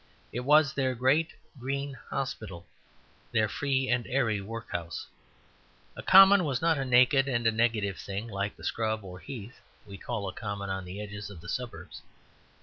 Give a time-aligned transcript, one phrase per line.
[0.31, 2.65] It was their great green hospital,
[3.31, 5.05] their free and airy workhouse.
[5.95, 9.99] A Common was not a naked and negative thing like the scrub or heath we
[9.99, 12.01] call a Common on the edges of the suburbs.